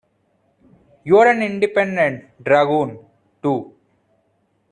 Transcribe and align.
You're 1.03 1.27
an 1.27 1.43
independent 1.43 2.43
dragoon, 2.43 3.05
too! 3.43 3.75